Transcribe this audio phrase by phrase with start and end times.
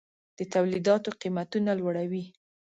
[0.37, 2.23] د تولیداتو قیمتونه لوړوي.